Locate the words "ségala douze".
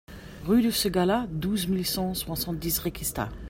0.71-1.67